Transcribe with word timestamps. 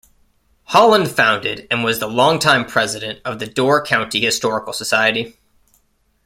Holand 0.71 1.09
founded 1.09 1.67
and 1.69 1.83
was 1.83 1.99
the 1.99 2.07
long-time 2.07 2.65
president 2.65 3.19
of 3.23 3.37
the 3.37 3.45
Door 3.45 3.83
County 3.85 4.19
Historical 4.19 4.73
Society. 4.73 5.37